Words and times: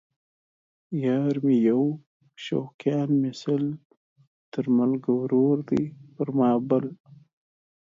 یار 1.03 1.35
مې 1.45 1.55
یو 1.69 1.81
شوقیان 2.45 3.09
مې 3.21 3.31
سل 3.41 3.63
ـ 4.09 4.51
تر 4.51 4.65
مرګه 4.77 5.11
ورور 5.19 5.57
دی 5.69 5.83
پر 6.13 6.27
ما 6.37 6.51
بل 6.69 6.85